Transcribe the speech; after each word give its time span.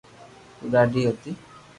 او 0.59 0.65
ڌادي 0.71 1.01
ھتي 1.09 1.31